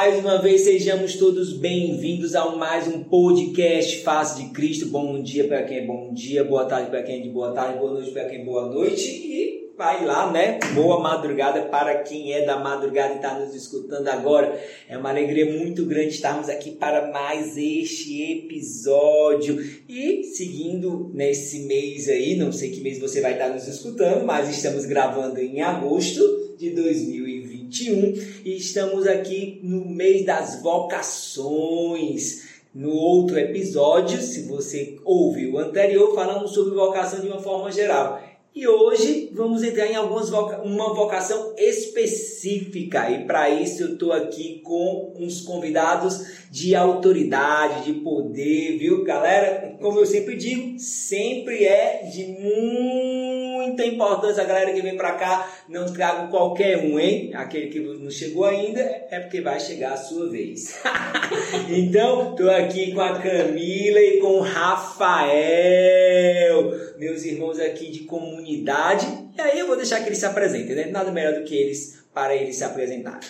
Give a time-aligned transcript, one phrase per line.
[0.00, 4.86] Mais uma vez sejamos todos bem-vindos a mais um podcast Face de Cristo.
[4.86, 7.78] Bom dia para quem é bom dia, boa tarde para quem é de boa tarde,
[7.78, 10.58] boa noite para quem é boa noite e vai lá, né?
[10.74, 14.58] Boa madrugada para quem é da madrugada e está nos escutando agora.
[14.88, 22.08] É uma alegria muito grande estarmos aqui para mais este episódio e seguindo nesse mês
[22.08, 26.56] aí, não sei que mês você vai estar nos escutando, mas estamos gravando em agosto
[26.56, 27.19] de 2020
[27.70, 32.50] 2021 e estamos aqui no mês das vocações.
[32.74, 38.20] No outro episódio, se você ouviu o anterior, falamos sobre vocação de uma forma geral.
[38.52, 44.12] E hoje vamos entrar em algumas voca uma vocação específica e para isso eu estou
[44.12, 49.76] aqui com uns convidados de autoridade, de poder, viu, galera?
[49.80, 52.24] Como eu sempre digo, sempre é de
[53.60, 55.52] muita importância a galera que vem para cá.
[55.68, 57.30] Não trago qualquer um, hein?
[57.34, 60.80] Aquele que não chegou ainda é porque vai chegar a sua vez.
[61.68, 65.20] então, estou aqui com a Camila e com o Rafael
[66.98, 69.06] meus irmãos aqui de comunidade.
[69.36, 70.86] E aí eu vou deixar que eles se apresentem, né?
[70.86, 73.28] Nada melhor do que eles para eles se apresentarem.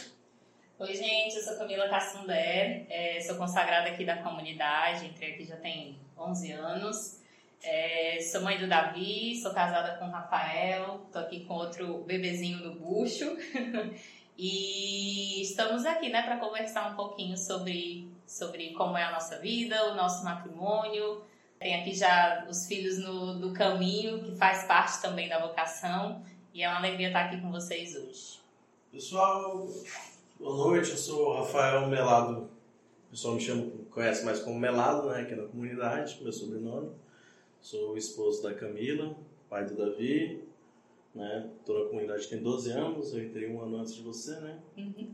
[0.78, 5.56] Oi, gente, eu sou Camila Cassundé, é, sou consagrada aqui da comunidade, entrei aqui já
[5.56, 7.19] tem 11 anos.
[7.62, 12.62] É, sou mãe do Davi, sou casada com o Rafael, tô aqui com outro bebezinho
[12.62, 13.36] do bucho.
[14.36, 19.92] e estamos aqui, né, para conversar um pouquinho sobre, sobre como é a nossa vida,
[19.92, 21.22] o nosso matrimônio,
[21.60, 26.24] tem aqui já os filhos no, do caminho, que faz parte também da vocação.
[26.54, 28.40] E é uma alegria estar aqui com vocês hoje.
[28.90, 29.68] Pessoal,
[30.38, 30.92] boa noite.
[30.92, 32.48] Eu sou o Rafael Melado.
[33.08, 35.20] O pessoal me chama, conhece mais como Melado, né?
[35.20, 36.92] Aqui na comunidade, meu sobrenome.
[37.60, 39.14] Sou o esposo da Camila,
[39.48, 40.42] pai do Davi.
[41.14, 41.48] Né?
[41.64, 44.58] Tô na comunidade tem 12 anos, eu entrei um ano antes de você, né?
[44.76, 45.08] Uhum.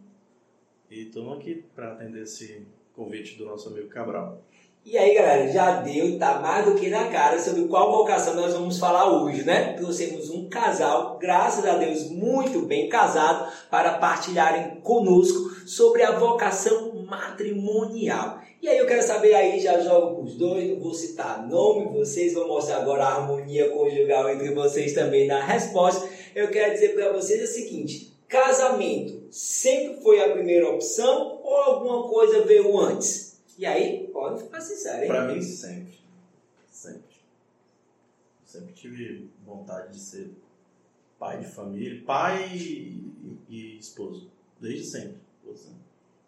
[0.90, 2.64] E estamos aqui para atender esse
[2.94, 4.42] convite do nosso amigo Cabral.
[4.84, 8.52] E aí, galera, já deu, tá mais do que na cara sobre qual vocação nós
[8.52, 9.72] vamos falar hoje, né?
[9.72, 17.04] Trouxemos um casal, graças a Deus, muito bem casado, para partilharem conosco sobre a vocação
[17.04, 18.45] matrimonial.
[18.60, 21.92] E aí eu quero saber aí, já jogo com os dois, não vou citar nome,
[21.92, 26.08] vocês vão mostrar agora a harmonia conjugal entre vocês também na resposta.
[26.34, 32.08] Eu quero dizer para vocês o seguinte, casamento sempre foi a primeira opção ou alguma
[32.08, 33.40] coisa veio antes?
[33.58, 35.08] E aí, pode ficar sincero, hein?
[35.08, 35.98] Pra mim, sempre.
[36.70, 37.16] Sempre.
[38.44, 40.30] Sempre tive vontade de ser
[41.18, 44.30] pai de família, pai e, e esposo.
[44.60, 45.26] Desde sempre.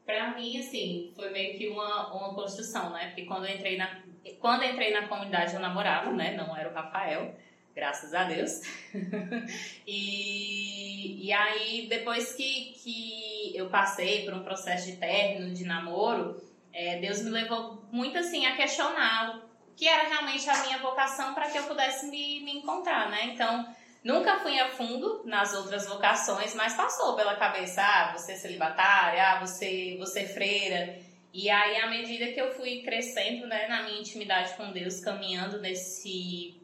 [0.09, 3.09] Pra mim, assim, foi meio que uma, uma construção, né?
[3.09, 4.01] Porque quando eu entrei na,
[4.41, 6.35] quando entrei na comunidade eu namorava, né?
[6.35, 7.37] Não era o Rafael,
[7.75, 8.63] graças a Deus.
[9.87, 16.43] e, e aí, depois que, que eu passei por um processo de término, de namoro,
[16.73, 21.35] é, Deus me levou muito assim a questionar o que era realmente a minha vocação
[21.35, 23.27] para que eu pudesse me, me encontrar, né?
[23.27, 28.37] Então, nunca fui a fundo nas outras vocações, mas passou pela cabeça, ah, você é
[28.37, 30.99] celibatária, ah, você, você é freira.
[31.33, 35.61] E aí, à medida que eu fui crescendo né, na minha intimidade com Deus, caminhando
[35.61, 36.61] nesse,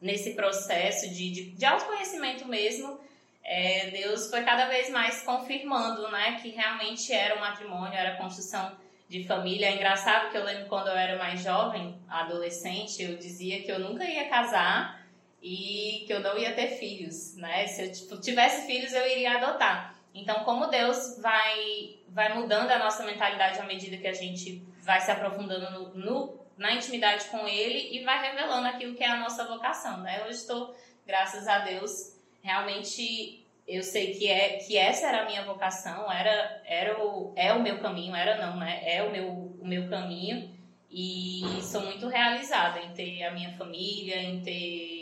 [0.00, 2.98] nesse processo de, de, de autoconhecimento mesmo,
[3.44, 8.76] é, Deus foi cada vez mais confirmando né, que realmente era o matrimônio, era construção
[9.08, 9.68] de família.
[9.68, 13.78] É engraçado que eu lembro quando eu era mais jovem, adolescente, eu dizia que eu
[13.78, 14.97] nunca ia casar
[15.42, 17.66] e que eu não ia ter filhos, né?
[17.66, 19.94] Se eu tipo, tivesse filhos, eu iria adotar.
[20.14, 25.00] Então, como Deus vai vai mudando a nossa mentalidade à medida que a gente vai
[25.00, 29.20] se aprofundando no, no na intimidade com Ele e vai revelando aquilo que é a
[29.20, 30.24] nossa vocação, né?
[30.24, 30.74] Hoje estou,
[31.06, 36.62] graças a Deus, realmente eu sei que é que essa era a minha vocação, era
[36.66, 38.80] era o é o meu caminho, era não, né?
[38.82, 39.28] É o meu
[39.60, 40.50] o meu caminho
[40.90, 44.97] e sou muito realizada em ter a minha família, em ter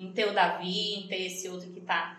[0.00, 2.18] em ter o Davi, em ter esse outro que tá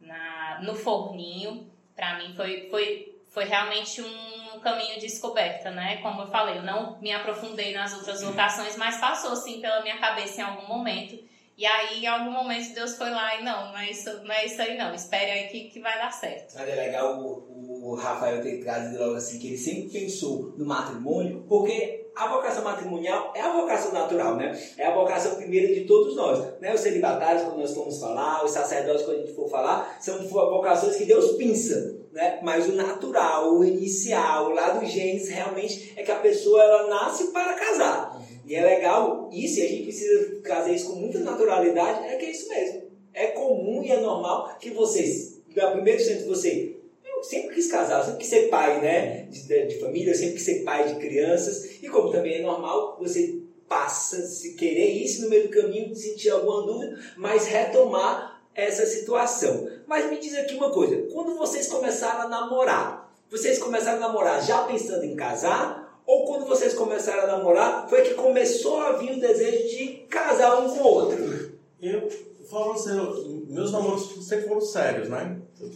[0.00, 1.66] na no forninho.
[1.96, 5.96] Para mim foi foi foi realmente um caminho de descoberta, né?
[5.96, 9.98] Como eu falei, eu não me aprofundei nas outras vocações, mas passou assim pela minha
[9.98, 13.78] cabeça em algum momento E aí, em algum momento, Deus foi lá e não, não
[13.78, 16.54] é isso, não é isso aí não, espere aí que, que vai dar certo.
[16.56, 20.64] Mas é legal o, o Rafael ter trazido logo assim, que ele sempre pensou no
[20.64, 24.58] matrimônio, porque a vocação matrimonial é a vocação natural, né?
[24.76, 26.60] É a vocação primeira de todos nós.
[26.60, 26.74] Né?
[26.74, 30.96] Os celibatários, quando nós formos falar, os sacerdotes, quando a gente for falar, são vocações
[30.96, 32.00] que Deus pinça.
[32.12, 32.40] Né?
[32.42, 37.32] Mas o natural, o inicial, o lado gênesis, realmente é que a pessoa ela nasce
[37.32, 38.20] para casar.
[38.52, 42.26] E é legal isso, e a gente precisa trazer isso com muita naturalidade, é que
[42.26, 42.82] é isso mesmo.
[43.14, 48.00] É comum e é normal que vocês, no primeiro instante, você eu sempre quis casar,
[48.00, 49.22] eu sempre quis ser pai, né?
[49.30, 51.82] De, de, de, família, eu sempre quis ser pai de crianças.
[51.82, 56.28] E como também é normal, você passa se querer isso no meio do caminho, sentir
[56.28, 59.66] alguma dúvida, mas retomar essa situação.
[59.86, 64.44] Mas me diz aqui uma coisa: quando vocês começaram a namorar, vocês começaram a namorar
[64.44, 65.81] já pensando em casar?
[66.06, 70.60] Ou quando vocês começaram a namorar, foi que começou a vir o desejo de casar
[70.60, 71.52] um com o outro?
[71.80, 72.10] Eu
[72.50, 75.40] falo assim, meus namoros sempre foram sérios, né?
[75.60, 75.70] Eu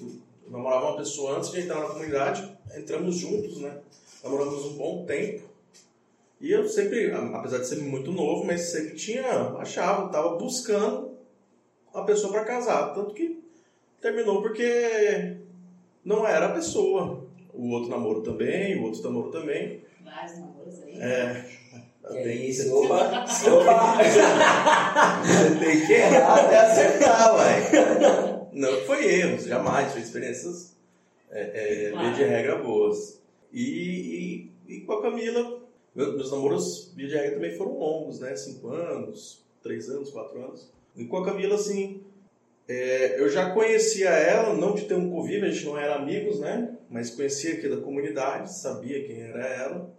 [0.51, 3.79] namorava uma pessoa antes de entrar na comunidade, entramos juntos, né?
[4.23, 5.47] Namoramos um bom tempo.
[6.41, 9.25] E eu sempre, apesar de ser muito novo, mas sempre tinha,
[9.59, 11.13] achava, estava buscando
[11.95, 12.93] a pessoa para casar.
[12.93, 13.43] Tanto que
[14.01, 15.39] terminou porque
[16.05, 17.25] não era a pessoa.
[17.55, 19.83] O outro namoro também, o outro namoro também.
[20.07, 21.01] Vários namoros aí.
[21.01, 21.45] É.
[22.23, 23.99] Tem isso, opa, opa!
[25.27, 28.49] Você tem que errar até acertar, uai.
[28.53, 30.77] Não foi erros, jamais, foi experiências
[31.31, 32.15] é, é, claro.
[32.15, 33.21] de regra boas.
[33.53, 35.63] E, e, e, com a Camila,
[35.95, 38.37] meus namoros, via de regra, também foram longos, né?
[38.37, 40.71] Cinco anos, três anos, quatro anos.
[40.95, 42.05] E com a Camila, assim,
[42.69, 46.39] é, eu já conhecia ela, não de ter um convívio, a gente não era amigos,
[46.39, 46.77] né?
[46.89, 49.96] Mas conhecia aqui da comunidade, sabia quem era ela.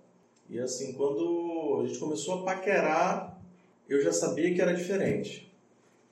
[0.50, 3.42] E assim, quando a gente começou a paquerar,
[3.88, 5.52] eu já sabia que era diferente.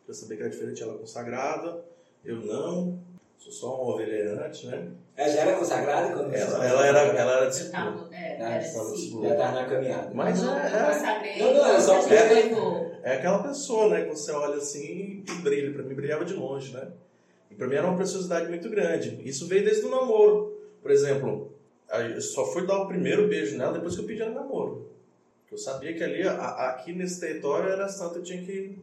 [0.08, 1.84] Já sabia que era diferente ela consagrada
[2.26, 3.00] eu não,
[3.38, 4.88] sou só uma ovelha errante, né?
[5.16, 8.10] Ela já era consagrada quando ela, ela era Ela era discípula.
[8.12, 9.28] É, era discípula.
[9.28, 10.12] Já estava na caminhada.
[10.12, 12.16] Mas não, é, é, não, não, é só porque...
[12.16, 15.72] É, é aquela pessoa, né, que você olha assim e brilha.
[15.72, 16.88] Para mim, brilhava de longe, né?
[17.52, 19.22] E para mim era uma preciosidade muito grande.
[19.24, 20.60] Isso veio desde o namoro.
[20.82, 21.55] Por exemplo,
[21.90, 24.90] eu só fui dar o primeiro beijo nela depois que eu pedi ela namoro.
[25.52, 28.78] Eu sabia que ali, aqui nesse território, era santo, eu tinha que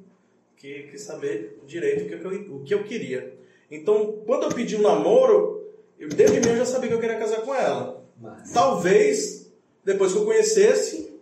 [0.63, 3.37] que, que saber direito o que, eu, o que eu queria.
[3.69, 5.67] Então, quando eu pedi um namoro,
[5.99, 8.05] eu, desde mim eu já sabia que eu queria casar com ela.
[8.21, 8.53] Mas...
[8.53, 9.53] Talvez,
[9.85, 11.19] depois que eu conhecesse,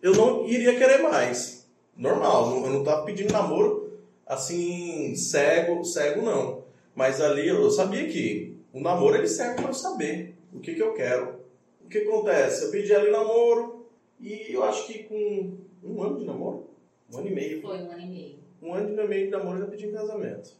[0.00, 1.68] eu não iria querer mais.
[1.94, 3.92] Normal, eu não estava pedindo namoro
[4.26, 6.64] assim, cego, cego não.
[6.94, 10.82] Mas ali eu sabia que o namoro ele serve para eu saber o que, que
[10.82, 11.40] eu quero.
[11.84, 12.64] O que acontece?
[12.64, 13.86] Eu pedi ela em namoro
[14.20, 16.68] e eu acho que com um ano de namoro,
[17.12, 17.62] um ano e meio.
[17.62, 18.38] Foi um ano e meio.
[18.62, 20.50] Um ano e meio de namoro eu já pedi em casamento.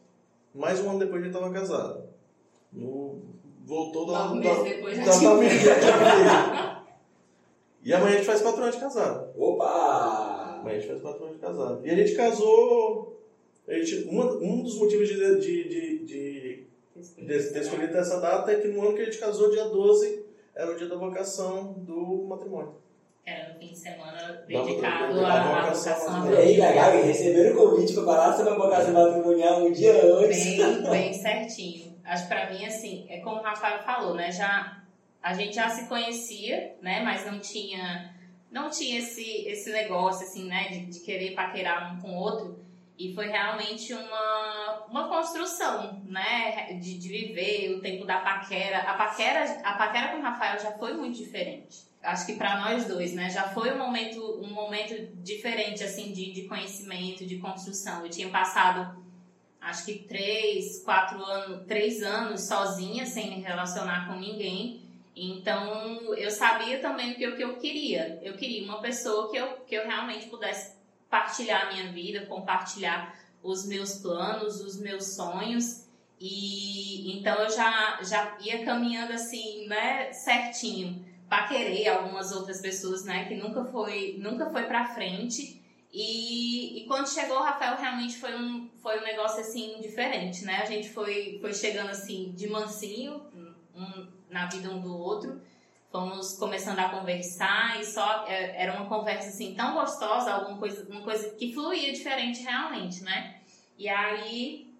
[0.53, 2.03] Mais um ano depois eu já estava casado.
[2.73, 3.21] No,
[3.65, 6.81] voltou da, um da, depois já tinha.
[7.83, 9.31] E amanhã a gente faz quatro anos de casado.
[9.35, 10.59] Opa!
[10.59, 11.81] Amanhã a gente faz quatro anos de casado.
[11.83, 13.19] E a gente casou.
[13.67, 16.50] A gente, um, um dos motivos de, de, de, de
[17.15, 20.25] ter escolhido essa data é que no ano que a gente casou, dia 12,
[20.55, 22.75] era o dia da vocação do matrimônio.
[23.25, 27.93] Era no fim de semana dedicado à vocação E aí, legal, e receberam o convite
[27.93, 30.57] para falar sobre a vocação matrimonial um dia antes.
[30.57, 31.91] Bem, bem certinho.
[32.03, 34.31] Acho que pra mim, assim, é como o Rafael falou, né?
[34.31, 34.83] Já,
[35.21, 37.01] a gente já se conhecia, né?
[37.03, 38.15] Mas não tinha,
[38.51, 40.69] não tinha esse, esse negócio, assim, né?
[40.69, 42.59] De, de querer paquerar um com o outro.
[43.01, 46.73] E foi realmente uma, uma construção, né?
[46.73, 48.79] De, de viver o tempo da paquera.
[48.79, 52.85] A paquera, a paquera com o Rafael já foi muito diferente acho que para nós
[52.85, 58.03] dois, né, já foi um momento, um momento diferente, assim, de, de conhecimento, de construção.
[58.03, 59.03] Eu tinha passado,
[59.59, 64.81] acho que três, quatro anos, três anos sozinha, sem me relacionar com ninguém.
[65.15, 68.19] Então, eu sabia também o que, o que eu queria.
[68.23, 70.80] Eu queria uma pessoa que eu, que eu realmente pudesse
[71.11, 75.85] partilhar a minha vida, compartilhar os meus planos, os meus sonhos.
[76.19, 83.23] E então eu já, já ia caminhando assim, né, certinho paquerei algumas outras pessoas, né,
[83.23, 85.61] que nunca foi, nunca foi pra frente.
[85.93, 90.57] E, e quando chegou o Rafael, realmente foi um, foi um negócio assim diferente, né?
[90.61, 93.21] A gente foi, foi chegando assim de mansinho,
[93.73, 95.41] um, na vida um do outro.
[95.91, 100.87] Fomos começando a conversar e só é, era uma conversa assim tão gostosa, alguma coisa,
[100.89, 103.41] uma coisa que fluía diferente realmente, né?
[103.77, 104.71] E aí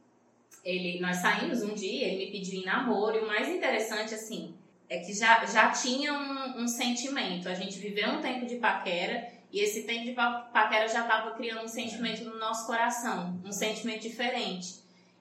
[0.63, 4.55] ele, nós saímos um dia, ele me pediu em namoro e o mais interessante assim,
[4.89, 7.47] é que já, já tinha um, um, sentimento.
[7.47, 11.63] A gente viveu um tempo de paquera E esse tempo de paquera já estava criando
[11.63, 14.75] um sentimento no nosso coração, um sentimento diferente.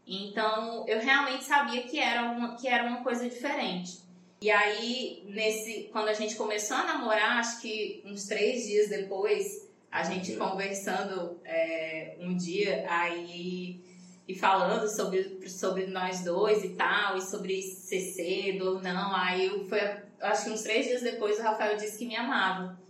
[0.07, 3.99] Então, eu realmente sabia que era uma, que era uma coisa diferente.
[4.43, 9.69] E aí, nesse, quando a gente começou a namorar, acho que uns três dias depois,
[9.93, 13.85] a gente conversando é, um dia, aí
[14.27, 19.15] e falando sobre, sobre nós dois e tal, e sobre ser cedo ou não.
[19.15, 19.81] Aí foi,
[20.21, 22.81] acho que uns três dias depois o Rafael disse que me amava.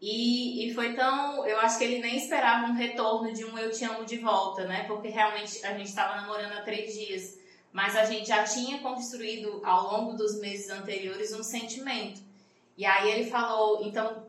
[0.00, 1.46] E, e foi tão.
[1.46, 4.66] Eu acho que ele nem esperava um retorno de um eu te amo de volta,
[4.66, 4.84] né?
[4.86, 7.35] Porque realmente a gente estava namorando há três dias.
[7.76, 12.22] Mas a gente já tinha construído ao longo dos meses anteriores um sentimento.
[12.74, 14.24] E aí ele falou, então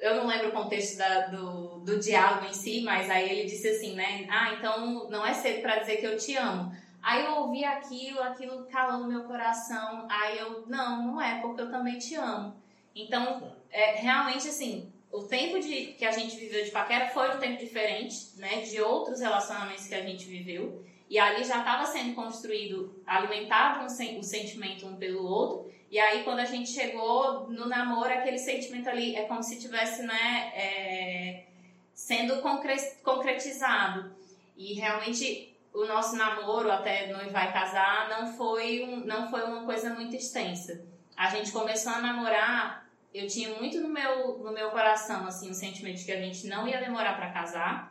[0.00, 3.68] eu não lembro o contexto da, do, do diálogo em si, mas aí ele disse
[3.68, 4.26] assim, né?
[4.28, 6.74] Ah, então não é cedo para dizer que eu te amo.
[7.00, 10.08] Aí eu ouvi aquilo, aquilo calou no meu coração.
[10.10, 12.56] Aí eu, não, não é, porque eu também te amo.
[12.92, 17.38] Então, é, realmente, assim, o tempo de, que a gente viveu de paquera foi um
[17.38, 18.62] tempo diferente, né?
[18.62, 20.84] De outros relacionamentos que a gente viveu.
[21.10, 25.68] E ali já estava sendo construído, alimentado um, o sentimento um pelo outro.
[25.90, 30.04] E aí, quando a gente chegou no namoro, aquele sentimento ali é como se tivesse,
[30.04, 31.46] né, é,
[31.92, 34.14] sendo concretizado.
[34.56, 39.64] E realmente, o nosso namoro, até noivar e casar, não foi, um, não foi uma
[39.64, 40.80] coisa muito extensa.
[41.16, 45.54] A gente começou a namorar, eu tinha muito no meu, no meu coração, assim, o
[45.54, 47.89] sentimento de que a gente não ia demorar para casar,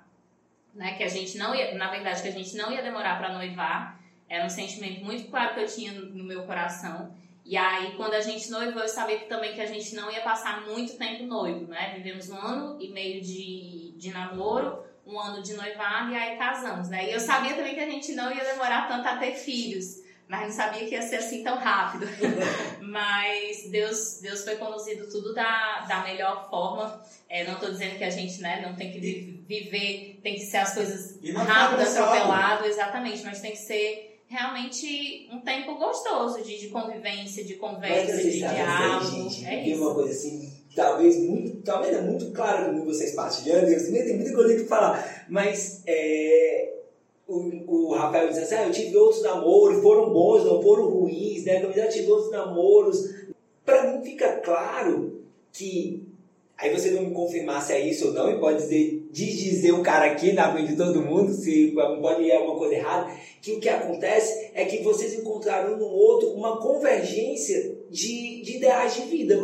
[0.74, 3.34] né, que a gente não ia, na verdade, que a gente não ia demorar para
[3.34, 4.00] noivar.
[4.28, 7.12] Era um sentimento muito claro que eu tinha no meu coração.
[7.44, 10.68] E aí, quando a gente noivou, eu sabia também que a gente não ia passar
[10.68, 11.94] muito tempo noivo, né?
[11.96, 16.90] Vivemos um ano e meio de, de namoro, um ano de noivado e aí casamos,
[16.90, 17.10] né?
[17.10, 20.42] E eu sabia também que a gente não ia demorar tanto a ter filhos, mas
[20.44, 22.06] não sabia que ia ser assim tão rápido.
[22.82, 27.02] mas Deus, Deus foi conduzido tudo da, da melhor forma.
[27.28, 30.58] É, não estou dizendo que a gente né, não tem que viver, tem que ser
[30.58, 36.68] as coisas rápidas, atropelado, exatamente, mas tem que ser realmente um tempo gostoso de, de
[36.68, 39.10] convivência, de conversa, de diálogo.
[39.10, 39.82] Gente, é isso.
[39.82, 44.16] uma coisa assim, talvez muito, talvez é muito claro como vocês partilhando, eu também tem
[44.18, 46.79] muita coisa para falar, mas é,
[47.30, 51.46] o, o Rafael diz assim, ah, eu tive outros namoros, foram bons, não foram ruins,
[51.46, 51.64] né?
[51.64, 53.16] Eu já tive outros namoros.
[53.64, 56.10] Para mim fica claro que
[56.62, 59.82] Aí você não me confirmar se é isso ou não, e pode dizer, dizer o
[59.82, 63.10] cara aqui na frente de todo mundo, se pode ir alguma coisa errada,
[63.42, 68.96] que o que acontece é que vocês encontraram no outro uma convergência de, de ideais
[68.96, 69.36] de vida.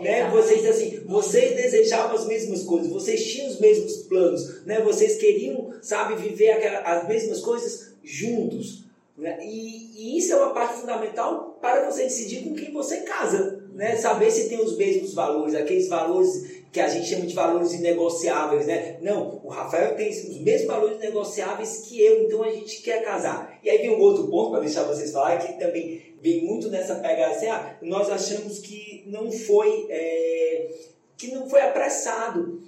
[0.00, 0.30] Né?
[0.30, 4.80] Vocês, assim, vocês desejavam as mesmas coisas, vocês tinham os mesmos planos, né?
[4.80, 8.84] vocês queriam, sabe, viver aquela, as mesmas coisas juntos.
[9.16, 9.38] Né?
[9.42, 13.62] E, e isso é uma parte fundamental para você decidir com quem você casa.
[13.72, 13.96] Né?
[13.96, 18.66] Saber se tem os mesmos valores, aqueles valores que a gente chama de valores inegociáveis,
[18.66, 18.98] né?
[19.00, 23.60] Não, o Rafael tem os mesmos valores negociáveis que eu, então a gente quer casar.
[23.62, 26.94] E aí vem um outro ponto para deixar vocês falarem, que também vem muito nessa
[26.94, 30.70] pegada assim, ah, nós achamos que não foi, é,
[31.18, 32.62] que não foi apressado.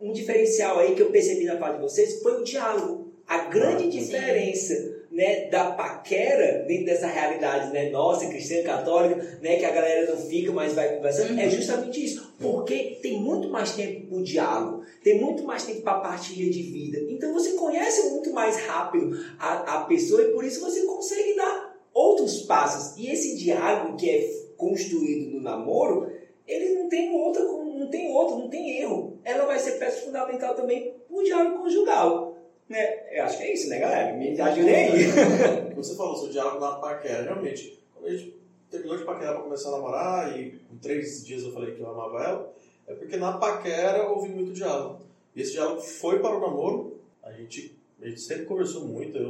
[0.00, 3.12] Um diferencial aí que eu percebi na parte de vocês foi o diálogo.
[3.28, 4.74] A grande diferença
[5.08, 10.20] né, da paquera dentro dessa realidade né, nossa, cristã, católica, né, que a galera não
[10.26, 11.38] fica, mas vai conversando, uhum.
[11.38, 12.34] é justamente isso.
[12.40, 16.50] Porque tem muito mais tempo para o diálogo, tem muito mais tempo para a partilha
[16.50, 16.98] de vida.
[17.08, 21.69] Então você conhece muito mais rápido a, a pessoa e por isso você consegue dar
[21.92, 22.96] outros passos.
[22.96, 26.10] E esse diálogo que é construído no namoro,
[26.46, 29.18] ele não tem outra, não tem outro, não tem erro.
[29.24, 32.36] Ela vai ser peça fundamental também o diálogo conjugal.
[32.68, 33.16] Né?
[33.16, 34.16] Eu acho que é isso, né, galera?
[34.16, 35.04] Me ajudem aí.
[35.74, 37.24] Você falou sobre diálogo na paquera.
[37.24, 41.42] Realmente, quando a gente terminou de paquerar para começar a namorar e com três dias
[41.42, 42.54] eu falei que eu amava ela,
[42.86, 45.00] é porque na paquera houve muito diálogo.
[45.34, 47.00] E esse diálogo foi para o namoro.
[47.22, 49.22] A gente, a gente sempre conversou muito, eu,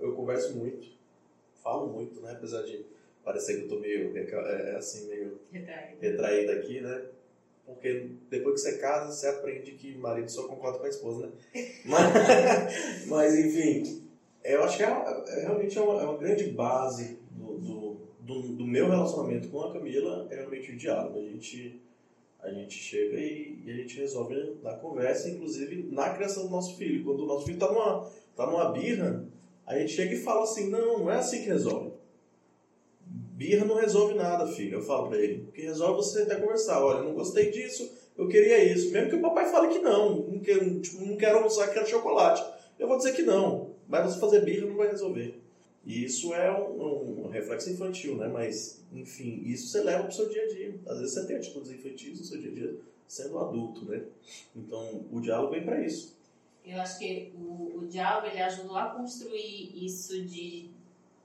[0.00, 0.86] eu, eu converso muito,
[1.62, 2.32] falo muito, né?
[2.32, 2.84] Apesar de
[3.24, 5.40] parecer que eu tô meio, é, é assim, meio
[6.00, 7.04] retraído aqui, né?
[7.64, 11.32] Porque depois que você casa, você aprende que marido só concorda com a esposa, né?
[11.86, 14.02] Mas, mas enfim,
[14.44, 18.42] eu acho que é, é realmente é uma, é uma, grande base do, do, do,
[18.56, 21.18] do, meu relacionamento com a Camila, é realmente o diálogo.
[21.18, 21.80] A gente,
[22.40, 26.76] a gente chega e, e, a gente resolve na conversa, inclusive na criação do nosso
[26.76, 27.04] filho.
[27.04, 29.24] Quando o nosso filho está numa, tá numa birra,
[29.66, 31.92] a gente chega e fala assim, não, não é assim que resolve.
[33.06, 34.78] Birra não resolve nada, filho.
[34.78, 35.44] Eu falo pra ele.
[35.48, 36.84] O que resolve é você até conversar.
[36.84, 38.92] Olha, não gostei disso, eu queria isso.
[38.92, 40.26] Mesmo que o papai fale que não.
[40.26, 42.44] Não quero, tipo, não quero almoçar, quero chocolate.
[42.78, 43.72] Eu vou dizer que não.
[43.88, 45.40] Mas você fazer birra não vai resolver.
[45.84, 48.28] E isso é um, um, reflexo infantil, né?
[48.28, 50.74] Mas, enfim, isso você leva pro seu dia a dia.
[50.86, 52.76] Às vezes você tem atitudes infantis no seu dia a dia.
[53.08, 54.02] sendo adulto, né?
[54.54, 56.16] Então, o diálogo vem para isso.
[56.64, 60.70] Eu acho que o, o diálogo ele ajudou a construir isso de,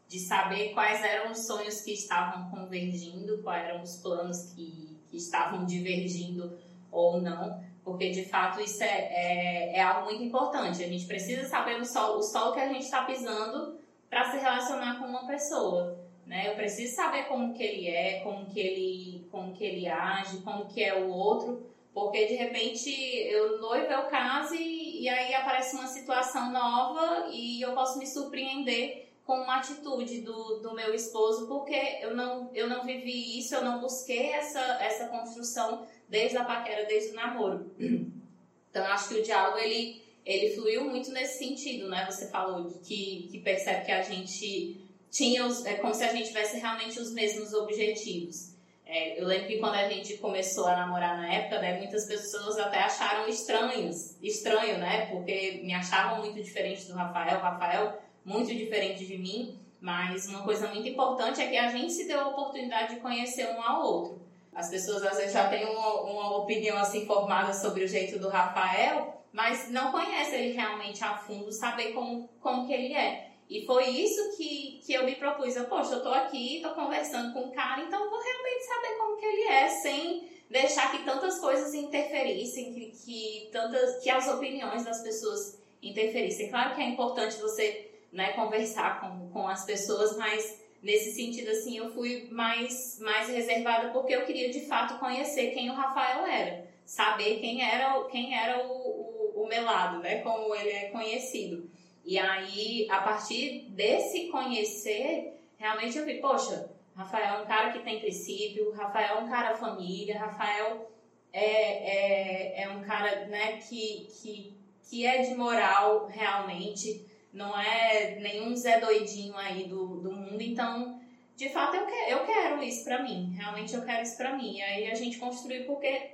[0.08, 5.18] de saber quais eram os sonhos que estavam convergindo, quais eram os planos que, que
[5.18, 6.58] estavam divergindo
[6.92, 10.84] ou não, porque de fato isso é, é, é algo muito importante.
[10.84, 13.80] A gente precisa saber o solo, o solo que a gente está pisando
[14.10, 15.98] para se relacionar com uma pessoa.
[16.26, 16.50] Né?
[16.50, 20.66] Eu preciso saber como que ele é, como que ele, como que ele age, como
[20.66, 25.76] que é o outro, porque de repente eu noivo eu caso e, e aí aparece
[25.76, 31.48] uma situação nova e eu posso me surpreender com uma atitude do, do meu esposo,
[31.48, 36.46] porque eu não, eu não vivi isso, eu não busquei essa, essa construção desde a
[36.46, 37.70] paquera, desde o namoro.
[37.78, 42.06] Então, eu acho que o diálogo, ele, ele fluiu muito nesse sentido, né?
[42.10, 46.28] Você falou que, que percebe que a gente tinha, os, é como se a gente
[46.28, 48.57] tivesse realmente os mesmos objetivos.
[48.90, 52.58] É, eu lembro que quando a gente começou a namorar na época, né, muitas pessoas
[52.58, 55.08] até acharam estranhos, estranho, né?
[55.08, 59.60] Porque me achavam muito diferente do Rafael, Rafael muito diferente de mim.
[59.80, 63.48] Mas uma coisa muito importante é que a gente se deu a oportunidade de conhecer
[63.50, 64.22] um ao outro.
[64.56, 68.28] As pessoas às vezes já têm uma, uma opinião assim formada sobre o jeito do
[68.28, 73.27] Rafael, mas não conhecem ele realmente a fundo, saber como, como que ele é.
[73.50, 75.56] E foi isso que, que eu me propus.
[75.56, 78.98] Eu, poxa, eu tô aqui, tô conversando com o cara, então eu vou realmente saber
[78.98, 84.28] como que ele é, sem deixar que tantas coisas interferissem, que, que, tantas, que as
[84.28, 86.50] opiniões das pessoas interferissem.
[86.50, 91.78] Claro que é importante você né, conversar com, com as pessoas, mas nesse sentido, assim,
[91.78, 96.68] eu fui mais, mais reservada porque eu queria de fato conhecer quem o Rafael era,
[96.86, 101.70] saber quem era, quem era o, o, o Melado, né, como ele é conhecido.
[102.08, 107.80] E aí, a partir desse conhecer, realmente eu vi, poxa, Rafael é um cara que
[107.80, 110.90] tem princípio, Rafael é um cara família, Rafael
[111.34, 114.54] é, é, é um cara né, que, que,
[114.90, 121.02] que é de moral realmente, não é nenhum Zé doidinho aí do, do mundo, então
[121.36, 124.56] de fato eu, que, eu quero isso pra mim, realmente eu quero isso pra mim.
[124.56, 126.14] E aí a gente construiu porque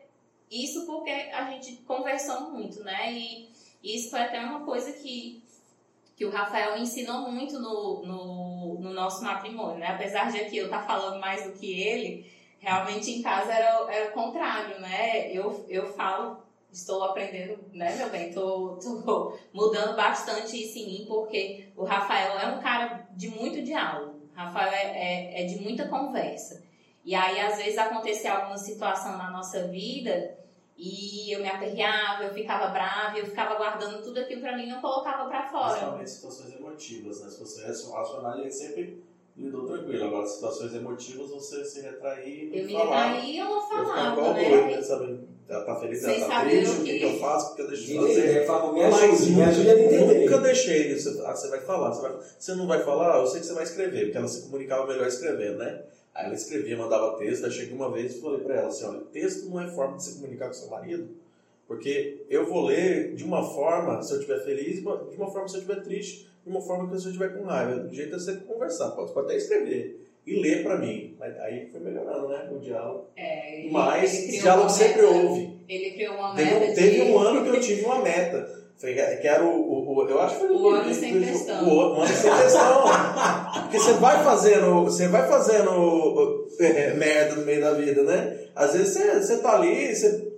[0.50, 3.13] isso porque a gente conversou muito, né?
[3.13, 3.51] E
[3.84, 5.43] isso foi até uma coisa que
[6.15, 9.88] que o Rafael ensinou muito no, no, no nosso matrimônio, né?
[9.88, 13.91] Apesar de aqui eu estar tá falando mais do que ele, realmente em casa era,
[13.91, 15.32] era o contrário, né?
[15.32, 16.38] Eu, eu falo,
[16.71, 18.32] estou aprendendo, né, meu bem?
[18.32, 23.62] Tô, tô mudando bastante isso em mim, porque o Rafael é um cara de muito
[23.63, 24.21] diálogo.
[24.32, 26.63] O Rafael é, é, é de muita conversa.
[27.04, 30.42] E aí, às vezes, acontecia alguma situação na nossa vida
[30.77, 34.69] e eu me aperreava, eu ficava brava, eu ficava guardando tudo aquilo pra mim e
[34.69, 35.69] não colocava pra fora.
[35.73, 37.29] Principalmente situações emotivas, né?
[37.29, 39.03] Se você é racional, ele sempre
[39.38, 40.05] lidou tranquilo.
[40.05, 44.33] Agora, situações emotivas, você se retrair e Eu me retraí e eu não falava, eu
[44.33, 44.49] né?
[44.49, 45.19] doido, né?
[45.49, 47.83] Ela tá feliz, ela tá triste, o que, que- eu faço, o que eu deixo
[47.86, 48.33] de fazer.
[48.39, 48.45] né?
[48.45, 50.19] Fala, me ajude, me ajude a entender.
[50.29, 50.97] Nunca deixei.
[50.97, 51.91] Você, ah, você vai falar.
[51.93, 54.43] Você, vai- você não vai falar, eu sei que você vai escrever, porque ela se
[54.43, 55.83] comunicava melhor escrevendo, né?
[56.13, 58.99] Aí ela escrevia, mandava texto, aí cheguei uma vez e falei pra ela assim, olha,
[59.12, 61.10] texto não é forma de se comunicar com seu marido,
[61.67, 64.86] porque eu vou ler de uma forma se eu estiver feliz, de
[65.17, 67.88] uma forma se eu estiver triste, de uma forma que se eu estiver com raiva.
[67.88, 71.15] O jeito é você conversar, pode, pode até escrever e ler pra mim.
[71.17, 72.47] Mas aí foi melhorando, né?
[72.52, 73.06] O diálogo.
[73.15, 75.54] É, ele- Mas ele diálogo sempre meta- houve.
[75.67, 77.12] Ele criou uma Teve, meta teve de...
[77.12, 78.62] um ano que eu tive uma meta.
[78.77, 81.67] Foi que era o, o, o- Eu acho que foi O ano sem questão.
[81.69, 82.83] O, o ano sem questão.
[83.62, 84.83] Porque você vai fazendo.
[84.83, 88.47] Você vai fazendo é, merda no meio da vida, né?
[88.55, 90.33] Às vezes você, você tá ali, você,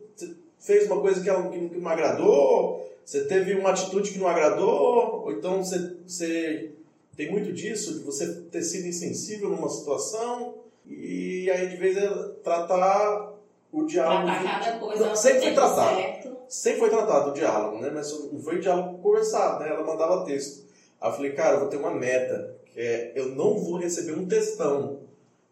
[0.60, 4.28] fez uma coisa que, ela- que, que não agradou, você teve uma atitude que não
[4.28, 6.72] agradou, ou então você, você
[7.16, 10.56] tem muito disso, de você ter sido insensível numa situação,
[10.88, 12.10] e aí de vez em
[12.44, 13.34] tratar
[13.82, 14.26] o diálogo.
[14.26, 16.38] Tratar cada coisa Não, sempre foi tratado certo.
[16.48, 17.92] sempre foi tratado o diálogo, né?
[17.94, 19.70] Mas não foi diálogo conversado, né?
[19.70, 20.66] Ela mandava texto.
[21.02, 24.14] Aí eu falei, cara, eu vou ter uma meta, que é eu não vou receber
[24.14, 25.00] um textão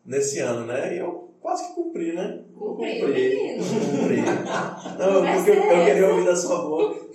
[0.05, 0.95] nesse ano, né?
[0.95, 2.39] E eu quase que cumpri, né?
[2.57, 3.63] Cumpriu, menino.
[3.63, 4.21] Cumpri.
[4.97, 7.05] Não, Vai porque eu, eu queria ouvir da sua boca.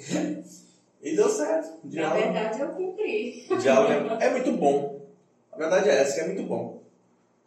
[1.03, 1.69] E deu certo.
[1.85, 3.47] Na Diálogo, verdade, eu cumpri.
[3.61, 5.01] diálogo é, é muito bom.
[5.53, 6.83] A verdade é essa, que é muito bom.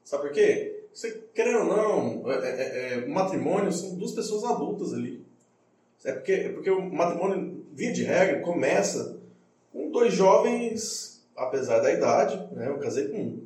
[0.04, 0.81] Sabe por quê?
[0.94, 5.26] Você, querendo ou não, é, é, é, matrimônio são duas pessoas adultas ali.
[6.04, 9.20] É porque, é porque o matrimônio, via de regra, começa
[9.72, 12.68] com dois jovens, apesar da idade, né?
[12.68, 13.40] Eu casei com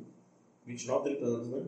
[0.64, 1.66] 29, 30 anos, né?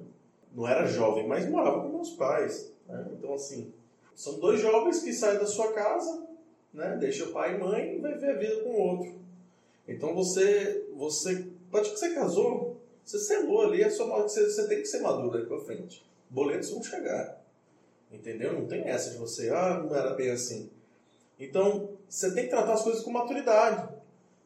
[0.54, 2.72] Não era jovem, mas morava com meus pais.
[2.88, 3.06] né?
[3.12, 3.72] Então, assim,
[4.14, 6.26] são dois jovens que saem da sua casa,
[6.72, 6.96] né?
[6.98, 9.14] Deixa o pai e mãe e vai ver a vida com o outro.
[9.86, 12.67] Então, você, você, pode que você casou,
[13.08, 16.04] você selou ali, a sua, você, você tem que ser maduro aí pra frente.
[16.28, 17.42] Boletos vão chegar.
[18.12, 18.52] Entendeu?
[18.52, 20.68] Não tem essa de você, ah, não era bem assim.
[21.40, 23.88] Então, você tem que tratar as coisas com maturidade.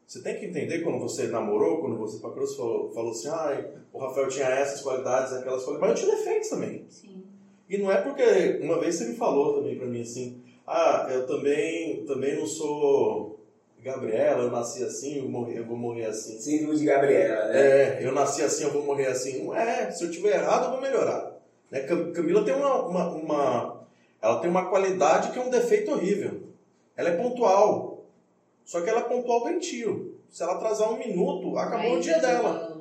[0.07, 3.65] Você tem que entender quando você namorou, quando você paquerou, você falou, falou assim, ah,
[3.91, 6.85] o Rafael tinha essas qualidades, aquelas qualidades, mas eu tinha defeitos também.
[6.89, 7.23] Sim.
[7.67, 11.27] E não é porque, uma vez você me falou também pra mim assim, ah, eu
[11.27, 13.32] também, também não sou
[13.83, 16.39] Gabriela, eu nasci assim, eu, morri, eu vou morrer assim.
[16.39, 17.59] Síndrome de Gabriela, né?
[17.61, 19.43] É, eu nasci assim, eu vou morrer assim.
[19.43, 21.33] Não é, se eu tiver errado, eu vou melhorar.
[21.69, 21.81] Né?
[21.81, 23.83] Cam- Camila tem uma, uma, uma-
[24.21, 26.43] ela tem uma qualidade que é um defeito horrível.
[26.95, 28.05] Ela é pontual.
[28.63, 30.15] Só que ela é pontual doentio.
[30.29, 32.77] Se ela atrasar um minuto, acabou o dia dela.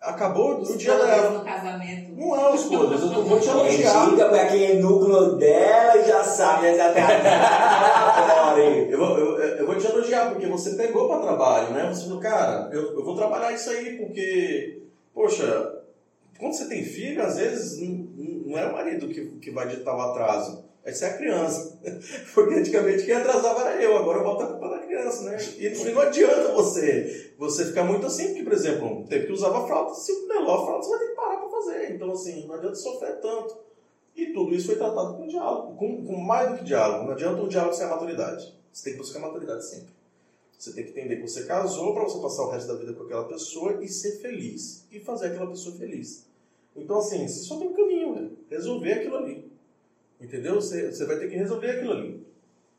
[0.00, 1.30] Acabou o dia dela.
[1.38, 2.12] no casamento.
[2.16, 4.10] Não é os coisas, eu tô, vou te É, elogiar.
[4.10, 8.54] diga pra quem é núcleo dela já sabe, já tá?
[8.58, 11.88] Eu vou, eu, eu vou te elogiar, porque você pegou para trabalho, né?
[11.92, 14.82] Você falou, cara, eu, eu vou trabalhar isso aí, porque,
[15.14, 15.74] poxa,
[16.38, 18.06] quando você tem filho, às vezes não,
[18.46, 21.78] não é o marido que, que vai ditar o atraso, é ser a criança.
[22.34, 25.38] Porque antigamente quem atrasava era eu, agora eu boto a culpa criança, né?
[25.58, 29.66] E não, não adianta você, você ficar muito assim, porque, por exemplo, teve que usava
[29.66, 31.94] fralda, se melou a fralda, você vai ter que parar para fazer.
[31.94, 33.56] Então, assim, não adianta sofrer tanto.
[34.16, 37.04] E tudo isso foi tratado com diálogo, com, com mais do que diálogo.
[37.04, 38.54] Não adianta um diálogo sem a maturidade.
[38.72, 39.96] Você tem que buscar maturidade sempre.
[40.58, 43.04] Você tem que entender que você casou para você passar o resto da vida com
[43.04, 44.84] aquela pessoa e ser feliz.
[44.90, 46.26] E fazer aquela pessoa feliz.
[46.74, 48.38] Então, assim, você só tem um caminho, velho.
[48.50, 49.52] Resolver aquilo ali.
[50.20, 50.56] Entendeu?
[50.56, 52.26] Você, você vai ter que resolver aquilo ali.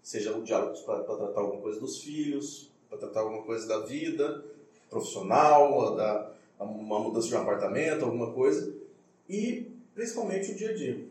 [0.02, 4.44] Seja o diálogo para tratar alguma coisa dos filhos, para tratar alguma coisa da vida
[4.90, 8.74] profissional, da, uma mudança de um apartamento, alguma coisa.
[9.30, 11.06] E, principalmente, o dia a dia.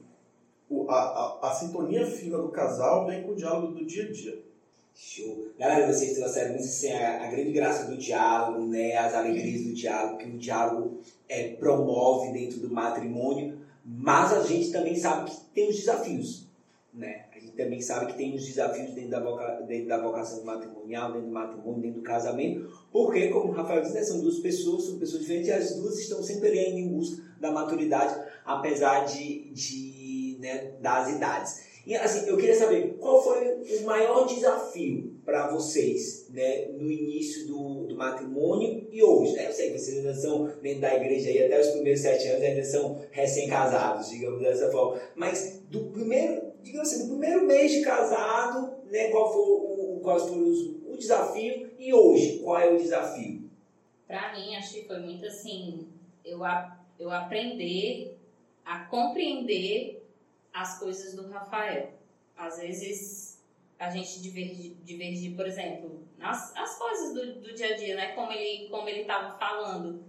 [0.69, 4.13] O- a, a, a sintonia fina do casal vem com o diálogo do dia a
[4.13, 4.39] dia.
[4.95, 5.47] Show.
[5.57, 8.97] Galera, vocês trouxeram muito assim, a, a grande graça do diálogo, né?
[8.97, 10.99] As alegrias do diálogo, que o diálogo
[11.29, 16.47] é, promove dentro do matrimônio, mas a gente também sabe que tem os desafios,
[16.93, 17.27] né?
[17.59, 21.35] Também sabe que tem os desafios dentro da, voca, dentro da vocação matrimonial, dentro do
[21.35, 25.23] matrimônio, dentro do casamento, porque, como o Rafael disse, né, são duas pessoas, são pessoas
[25.23, 30.75] diferentes, e as duas estão sempre ali em busca da maturidade, apesar de, de né,
[30.81, 31.67] das idades.
[31.85, 37.49] E assim, eu queria saber qual foi o maior desafio para vocês, né, no início
[37.49, 39.49] do, do matrimônio e hoje, né?
[39.49, 42.43] Eu sei que vocês ainda são dentro da igreja aí até os primeiros sete anos
[42.43, 45.01] ainda são recém-casados, digamos dessa forma.
[45.17, 50.19] Mas do primeiro, digamos assim, do primeiro mês de casado, né, qual foi o, qual
[50.19, 53.49] foi os, o desafio e hoje, qual é o desafio?
[54.07, 55.87] Pra mim, acho que foi muito assim,
[56.25, 58.17] eu, a- eu aprender
[58.65, 60.03] a compreender
[60.53, 61.91] as coisas do Rafael.
[62.37, 63.39] Às vezes
[63.79, 68.13] a gente diverge, diverge por exemplo, nas as coisas do, do dia a dia, né?
[68.15, 70.03] Como ele como ele estava falando.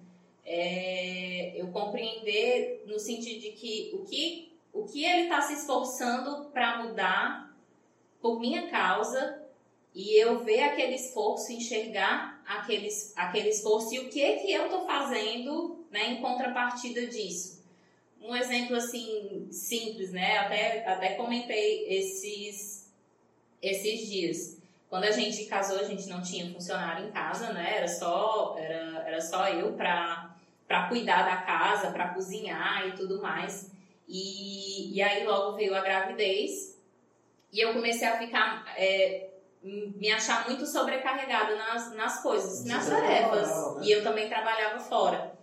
[0.45, 6.49] É, eu compreender no sentido de que o que, o que ele está se esforçando
[6.51, 7.55] para mudar
[8.21, 9.41] por minha causa
[9.93, 14.86] e eu ver aquele esforço, enxergar aquele, aquele esforço e o que que eu estou
[14.86, 17.60] fazendo né, em contrapartida disso.
[18.21, 20.39] Um exemplo assim simples, né?
[20.39, 22.91] Até, até comentei esses,
[23.62, 24.58] esses dias.
[24.89, 27.77] Quando a gente casou, a gente não tinha funcionário em casa, né?
[27.77, 30.29] Era só, era, era só eu para
[30.69, 33.71] para cuidar da casa, para cozinhar e tudo mais.
[34.11, 36.75] E, e aí logo veio a gravidez
[37.53, 39.29] e eu comecei a ficar é,
[39.63, 43.47] me achar muito sobrecarregada nas, nas coisas, nas tarefas.
[43.75, 43.85] né?
[43.85, 45.37] E eu também trabalhava fora.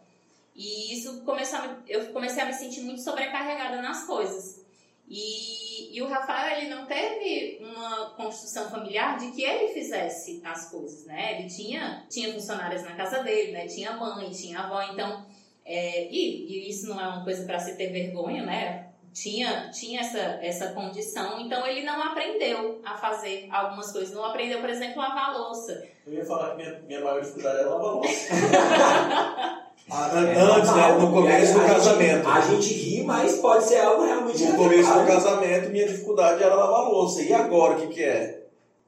[0.55, 4.65] E isso começou a me- eu comecei a me sentir muito sobrecarregada nas coisas.
[5.09, 10.69] E, e o Rafael, ele não teve uma construção familiar de que ele fizesse as
[10.71, 11.39] coisas, né?
[11.39, 13.69] Ele tinha, tinha funcionárias na casa dele, né?
[13.69, 15.25] Tinha mãe, tinha avó, então...
[15.67, 18.87] é, e, e isso não é uma coisa para se ter vergonha, né?
[19.13, 24.15] Tinha, tinha essa, essa condição, então ele não aprendeu a fazer algumas coisas.
[24.15, 25.83] Não aprendeu, por exemplo, a lavar louça.
[26.07, 28.35] Eu ia falar que minha, minha maior dificuldade era lavar louça.
[29.89, 30.89] Ah, É Antes, né?
[30.99, 32.29] No começo do A gente- casamento.
[32.29, 36.55] A gente ri, mas pode ser algo realmente No começo do casamento, minha dificuldade era
[36.57, 37.23] lavar louça.
[37.23, 38.43] E agora, o que, que é?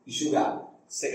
[0.05, 0.61] Enxugar.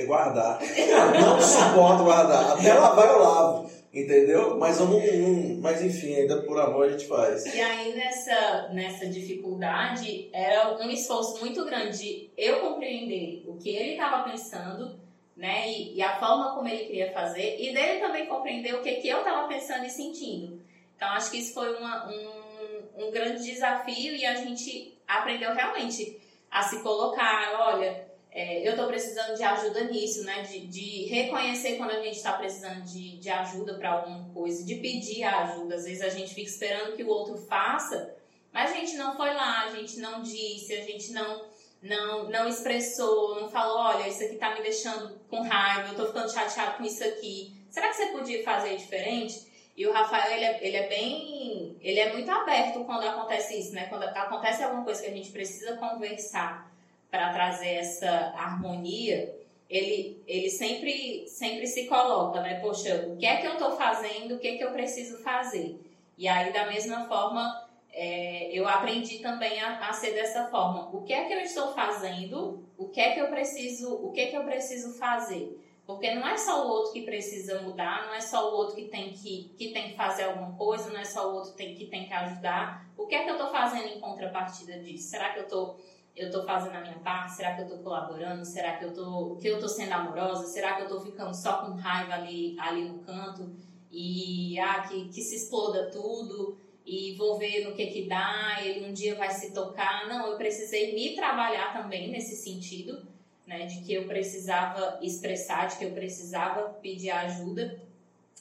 [0.08, 0.60] Guardar.
[1.20, 2.52] Não suporto guardar.
[2.54, 3.70] Até lavar eu lavo.
[3.94, 4.58] Entendeu?
[4.58, 7.46] Mas não, não- Mas enfim, ainda por amor a gente faz.
[7.46, 13.70] E aí, nessa, nessa dificuldade, era um esforço muito grande de eu compreender o que
[13.70, 15.00] ele estava pensando,
[15.38, 15.70] né?
[15.70, 19.08] E, e a forma como ele queria fazer, e dele também compreender o que, que
[19.08, 20.60] eu estava pensando e sentindo.
[20.96, 26.20] Então, acho que isso foi uma- um, um grande desafio e a gente aprendeu realmente
[26.50, 28.12] a se colocar, olha.
[28.34, 30.42] É, eu estou precisando de ajuda nisso, né?
[30.42, 34.76] De, de reconhecer quando a gente está precisando de, de ajuda para alguma coisa, de
[34.76, 35.76] pedir ajuda.
[35.76, 38.16] Às vezes a gente fica esperando que o outro faça,
[38.52, 42.48] Mas a gente não foi lá, a gente não disse, a gente não não, não
[42.48, 46.78] expressou, não falou, olha, isso aqui tá me deixando com raiva, eu tô ficando chateado
[46.78, 47.54] com isso aqui.
[47.70, 49.52] Será que você podia fazer diferente?
[49.76, 51.78] E o Rafael, ele é, ele é bem.
[51.82, 53.88] Ele é muito aberto quando acontece isso, né?
[53.88, 56.73] Quando acontece alguma coisa que a gente precisa conversar
[57.14, 62.60] para trazer essa harmonia, ele, ele sempre, sempre se coloca, né?
[62.60, 65.80] Poxa, o que é que eu tô fazendo, o que é que eu preciso fazer?
[66.18, 70.90] E aí, da mesma forma, é, eu aprendi também a, a, ser dessa forma.
[70.92, 72.68] O que é que eu estou fazendo?
[72.80, 73.94] O que é que eu preciso?
[73.94, 75.56] O que é que eu preciso fazer?
[75.86, 78.86] Porque não é só o outro que precisa mudar, não é só o outro que
[78.86, 81.76] tem que, que tem que fazer alguma coisa, não é só o outro que tem,
[81.76, 82.88] que tem que ajudar.
[82.98, 85.10] O que é que eu estou fazendo em contrapartida disso?
[85.10, 85.78] Será que eu estou
[86.16, 87.34] eu tô fazendo a minha parte?
[87.34, 88.46] Será que eu estou colaborando?
[88.46, 90.46] Será que eu tô que eu tô sendo amorosa?
[90.46, 93.52] Será que eu estou ficando só com raiva ali ali no canto
[93.92, 96.58] e ah, que, que se exploda tudo?
[96.86, 100.08] e vou ver no que que dá, ele um dia vai se tocar.
[100.08, 103.08] Não, eu precisei me trabalhar também nesse sentido,
[103.48, 107.80] né, de que eu precisava expressar, de que eu precisava pedir ajuda.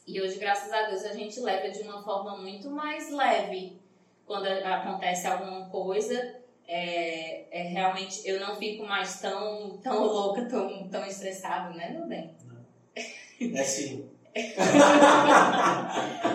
[0.07, 3.81] E hoje, graças a Deus, a gente leva de uma forma muito mais leve
[4.27, 6.42] quando acontece alguma coisa.
[6.67, 12.07] É, é realmente eu não fico mais tão tão louca, tão tão estressada, né, meu
[12.07, 12.35] bem?
[13.55, 14.09] É sim.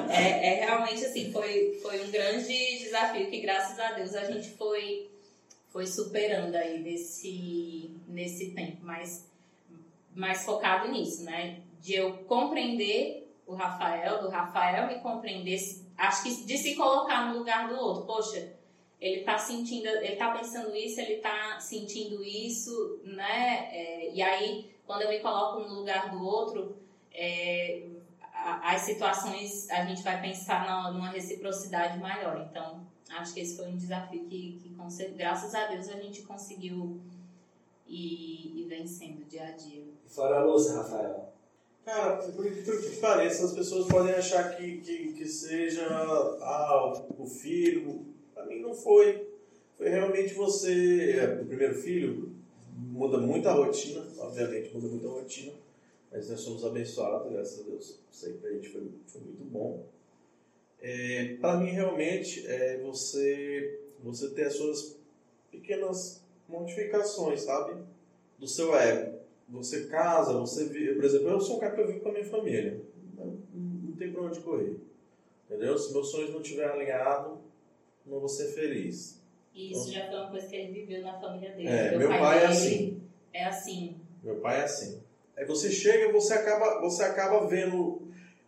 [0.10, 4.52] é, é realmente assim, foi, foi um grande desafio que graças a Deus a gente
[4.52, 5.10] foi,
[5.70, 9.26] foi superando aí nesse, nesse tempo, mas
[10.13, 11.62] mais focado nisso, né?
[11.82, 15.60] De eu compreender o Rafael, do Rafael me compreender,
[15.98, 18.06] acho que de se colocar no lugar do outro.
[18.06, 18.54] Poxa,
[19.00, 23.70] ele tá sentindo, ele tá pensando isso, ele tá sentindo isso, né?
[23.72, 26.76] É, e aí, quando eu me coloco no lugar do outro,
[27.14, 27.84] é,
[28.34, 32.48] as situações a gente vai pensar numa reciprocidade maior.
[32.50, 34.76] Então, acho que esse foi um desafio que, que
[35.16, 37.00] graças a Deus, a gente conseguiu
[37.88, 39.86] ir, ir vencendo dia a dia.
[40.08, 41.34] Fora a louça, Rafael.
[41.86, 47.26] Cara, por, por que pareça, as pessoas podem achar que, que, que seja ah, o
[47.26, 48.17] filho.
[48.48, 49.28] Para mim não foi.
[49.78, 51.12] Foi realmente você.
[51.12, 52.32] É, o primeiro filho
[52.78, 55.54] muda muito a rotina, obviamente muda muito a rotina
[56.12, 58.00] mas nós somos abençoados, graças a Deus.
[58.12, 59.86] Isso aí pra gente foi, foi muito bom.
[60.80, 64.98] É, para mim, realmente, é você, você ter as suas
[65.52, 67.82] pequenas modificações, sabe?
[68.38, 69.18] Do seu ego.
[69.50, 70.96] Você casa, você vive.
[70.96, 72.82] Por exemplo, eu sou um cara que eu vivo com a minha família.
[73.16, 74.78] Não, não tem pra onde correr.
[75.46, 75.78] Entendeu?
[75.78, 77.40] Se meus sonhos não estiverem alinhados,
[78.10, 79.22] não vou ser feliz.
[79.54, 81.67] E isso então, já foi uma coisa que ele viveu na família dele.
[81.67, 83.02] É, meu, meu pai, pai é assim.
[83.34, 83.96] É assim.
[84.24, 85.02] Meu pai é assim.
[85.36, 88.02] Aí você chega e você acaba, você acaba vendo.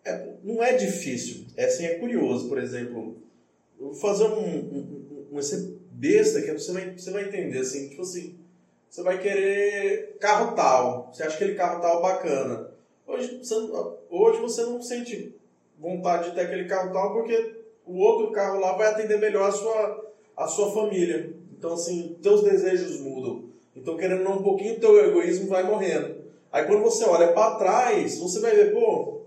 [0.04, 3.22] É, não é difícil, é assim, é curioso, por exemplo.
[3.78, 8.02] vou fazer um, um, um, um besta que você vai, você vai entender, assim, tipo
[8.02, 8.40] assim,
[8.90, 12.72] você vai querer carro tal, você acha aquele carro tal bacana.
[13.06, 13.56] Hoje você,
[14.10, 15.36] hoje você não sente
[15.78, 17.59] vontade de ter aquele carro tal porque
[17.90, 21.34] o outro carro lá vai atender melhor a sua, a sua família.
[21.58, 23.50] Então, assim, teus desejos mudam.
[23.76, 26.20] Então, querendo um pouquinho, teu egoísmo vai morrendo.
[26.52, 29.22] Aí quando você olha para trás, você vai ver, pô,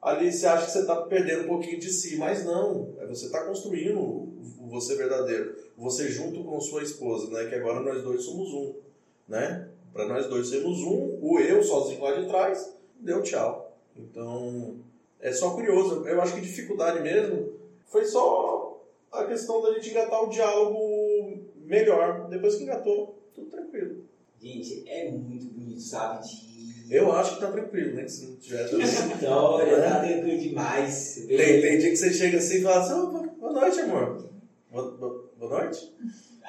[0.00, 3.26] ali você acha que você está perdendo um pouquinho de si, mas não, é você
[3.26, 7.48] está construindo o você verdadeiro, você junto com sua esposa, né?
[7.48, 8.74] Que agora nós dois somos um,
[9.26, 9.68] né?
[9.92, 13.74] Para nós dois sermos um, o eu sozinho lá de trás, deu tchau.
[13.96, 14.76] Então,
[15.20, 16.06] é só curioso.
[16.06, 17.57] Eu acho que dificuldade mesmo
[17.88, 22.28] foi só a questão da gente engatar o diálogo melhor.
[22.28, 24.04] Depois que engatou, tudo tranquilo.
[24.40, 26.26] Gente, é muito bonito, sabe?
[26.26, 28.08] De eu acho que tá tranquilo, né?
[28.08, 28.66] Se não tiver
[29.28, 31.14] Olha, tá tranquilo demais.
[31.26, 34.24] Tem, tem dia que você chega assim e fala assim, oh, boa noite, amor.
[34.70, 35.92] Boa, boa, boa noite.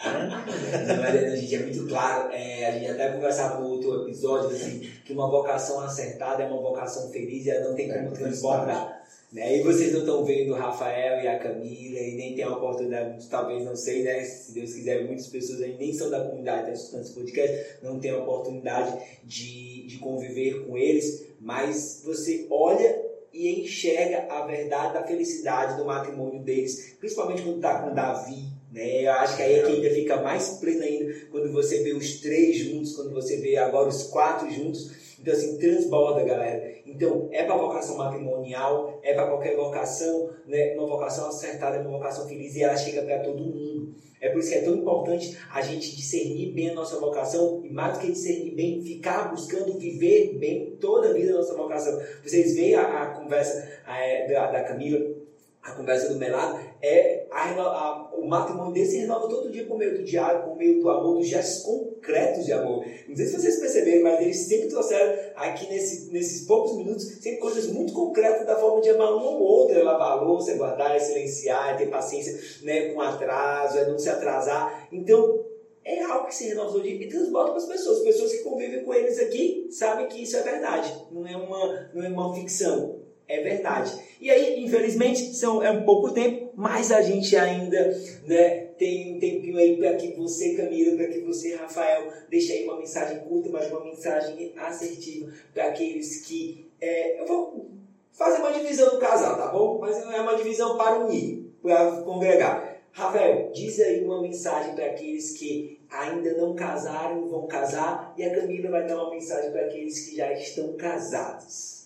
[0.04, 2.32] Mariana, gente, é muito claro.
[2.32, 6.62] É, a gente até conversava no outro episódio assim, que uma vocação acertada é uma
[6.62, 9.00] vocação feliz e ela não tem como é, transbordar.
[9.32, 9.58] Né?
[9.58, 13.28] E vocês não estão vendo o Rafael e a Camila e nem tem a oportunidade,
[13.28, 14.24] talvez não sei, né?
[14.24, 18.00] Se Deus quiser, muitas pessoas aí nem são da comunidade, estão escutando esse podcast, não
[18.00, 24.96] tem a oportunidade de, de conviver com eles, mas você olha e enxerga a verdade
[24.96, 29.06] da felicidade do matrimônio deles, principalmente quando está com Davi, né?
[29.06, 32.22] Eu acho que aí é que ainda fica mais pleno ainda quando você vê os
[32.22, 35.10] três juntos, quando você vê agora os quatro juntos.
[35.20, 36.76] Então, assim, transborda, galera.
[36.86, 40.76] Então, é para vocação matrimonial, é para qualquer vocação, né?
[40.76, 43.94] Uma vocação acertada, uma vocação feliz e ela chega para todo mundo.
[44.22, 47.70] É por isso que é tão importante a gente discernir bem a nossa vocação e
[47.70, 52.02] mais do que discernir bem, ficar buscando viver bem toda a vida da nossa vocação.
[52.24, 55.16] Vocês veem a, a conversa a, é, da, da Camila,
[55.64, 59.78] a conversa do Melado, é a, a, o matrimônio dele se renova todo dia por
[59.78, 62.86] meio do diálogo, por meio do amor, dos gestos concretos de amor.
[63.08, 67.40] Não sei se vocês perceberam, mas eles sempre trouxeram aqui nesse, nesses poucos minutos sempre
[67.40, 69.78] coisas muito concretas da forma de amar um ao outro.
[69.78, 73.88] É lavar a louça, é guardar, é silenciar, é ter paciência né, com atraso, é
[73.88, 74.88] não se atrasar.
[74.92, 75.46] Então,
[75.84, 78.00] é algo que se renova todo dia e transborda para as pessoas.
[78.00, 82.04] Pessoas que convivem com eles aqui sabem que isso é verdade, não é uma, não
[82.04, 82.99] é uma ficção
[83.30, 83.94] é verdade.
[84.20, 89.20] E aí, infelizmente, são, é um pouco tempo, mas a gente ainda né, tem um
[89.20, 93.50] tempinho aí para que você, Camila, para que você, Rafael, deixe aí uma mensagem curta,
[93.50, 96.68] mas uma mensagem assertiva para aqueles que.
[96.82, 97.70] É, eu vou
[98.12, 99.78] fazer uma divisão do casal, tá bom?
[99.80, 102.80] Mas é uma divisão para unir, para congregar.
[102.92, 108.34] Rafael, diz aí uma mensagem para aqueles que ainda não casaram, vão casar, e a
[108.34, 111.79] Camila vai dar uma mensagem para aqueles que já estão casados.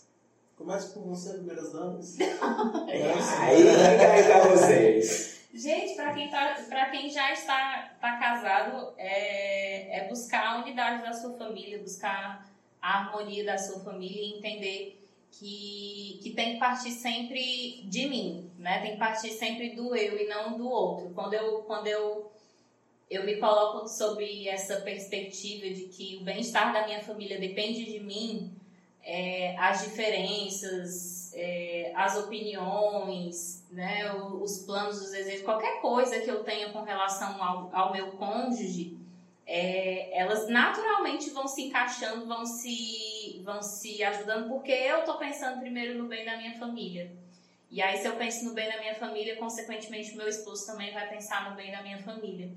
[0.63, 2.15] Começa com você, primeiras damas.
[2.87, 5.45] Aí vai cair pra vocês.
[5.53, 11.03] Gente, para quem, tá, pra quem já está, tá casado, é, é buscar a unidade
[11.03, 12.49] da sua família, buscar
[12.81, 18.49] a harmonia da sua família e entender que, que tem que partir sempre de mim,
[18.57, 18.79] né?
[18.79, 21.09] Tem que partir sempre do eu e não do outro.
[21.13, 22.31] Quando eu, quando eu,
[23.09, 27.99] eu me coloco sobre essa perspectiva de que o bem-estar da minha família depende de
[27.99, 28.62] mim,
[29.03, 36.43] é, as diferenças, é, as opiniões, né, os planos, os desejos, qualquer coisa que eu
[36.43, 38.97] tenha com relação ao, ao meu cônjuge,
[39.45, 45.59] é, elas naturalmente vão se encaixando, vão se, vão se ajudando, porque eu estou pensando
[45.59, 47.11] primeiro no bem da minha família.
[47.69, 51.09] E aí, se eu penso no bem da minha família, consequentemente, meu esposo também vai
[51.09, 52.51] pensar no bem da minha família.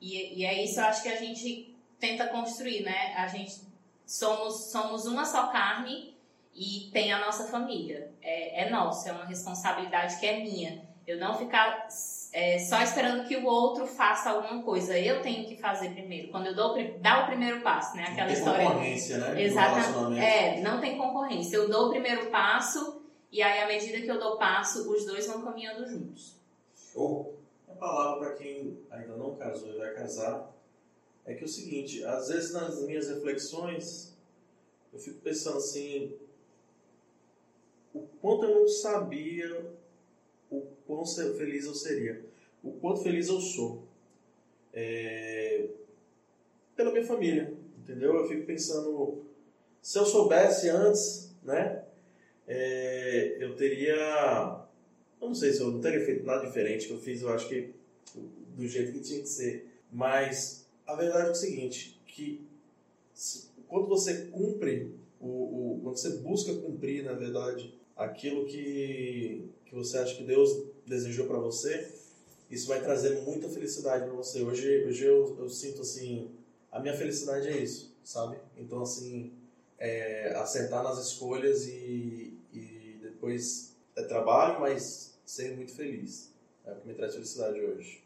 [0.00, 3.12] E, e é isso, eu acho que a gente tenta construir, né?
[3.16, 3.69] A gente
[4.10, 6.16] somos, somos uma só carne
[6.52, 8.10] e tem a nossa família.
[8.20, 10.82] É, é nossa, é uma responsabilidade que é minha.
[11.06, 11.88] Eu não ficar
[12.32, 14.98] é, só esperando que o outro faça alguma coisa.
[14.98, 16.28] Eu tenho que fazer primeiro.
[16.28, 18.02] Quando eu dou dar o primeiro passo, né?
[18.02, 18.66] Aquela não tem história.
[18.66, 19.42] Concorrência, né?
[19.42, 20.20] Exatamente.
[20.20, 21.56] É, não tem concorrência.
[21.56, 25.26] Eu dou o primeiro passo e aí, à medida que eu dou passo, os dois
[25.28, 26.36] vão caminhando juntos.
[26.96, 27.26] Oh.
[27.68, 30.50] A palavra para quem ainda não casou e vai casar
[31.24, 34.14] é que é o seguinte, às vezes nas minhas reflexões,
[34.92, 36.14] eu fico pensando assim,
[37.94, 39.70] o quanto eu não sabia
[40.50, 42.24] o quão feliz eu seria,
[42.62, 43.84] o quanto feliz eu sou.
[44.72, 45.68] É,
[46.74, 48.16] pela minha família, entendeu?
[48.16, 49.24] Eu fico pensando,
[49.82, 51.84] se eu soubesse antes, né,
[52.46, 54.64] é, eu teria,
[55.20, 57.48] eu não sei se eu não teria feito nada diferente que eu fiz, eu acho
[57.48, 57.72] que
[58.56, 60.59] do jeito que tinha que ser, mas
[60.90, 62.44] a verdade é o seguinte, que
[63.68, 69.98] quando você cumpre, o, o, quando você busca cumprir, na verdade, aquilo que, que você
[69.98, 71.92] acha que Deus desejou para você,
[72.50, 74.42] isso vai trazer muita felicidade para você.
[74.42, 76.28] Hoje, hoje eu, eu sinto assim,
[76.72, 78.38] a minha felicidade é isso, sabe?
[78.58, 79.32] Então, assim,
[79.78, 86.32] é, acertar nas escolhas e, e depois é trabalho, mas ser muito feliz.
[86.66, 88.02] É o que me traz felicidade hoje.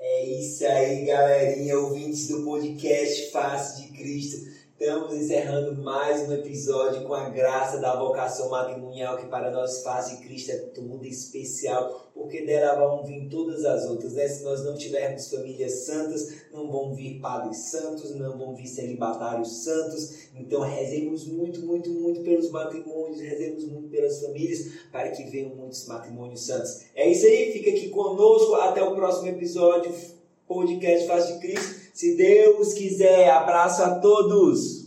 [0.00, 4.57] É isso aí, galerinha, ouvintes do podcast Face de Cristo.
[4.80, 10.16] Estamos encerrando mais um episódio com a graça da vocação matrimonial, que para nós Face
[10.16, 14.12] de Cristo é tudo especial, porque dela vão vir todas as outras.
[14.12, 14.28] Né?
[14.28, 19.64] Se nós não tivermos famílias santas, não vão vir padres santos, não vão vir celibatários
[19.64, 20.28] santos.
[20.36, 25.88] Então rezemos muito, muito, muito pelos matrimônios, rezemos muito pelas famílias, para que venham muitos
[25.88, 26.84] matrimônios santos.
[26.94, 29.92] É isso aí, fica aqui conosco, até o próximo episódio,
[30.46, 31.77] podcast Face de Cristo.
[31.98, 34.77] Se Deus quiser, abraço a todos!